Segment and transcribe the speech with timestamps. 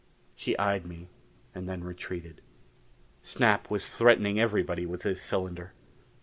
[0.35, 1.09] She eyed me
[1.53, 2.41] and then retreated.
[3.21, 5.73] Snap was threatening everybody with his cylinder.